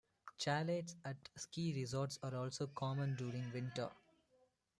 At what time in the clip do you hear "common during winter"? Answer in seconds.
2.65-3.91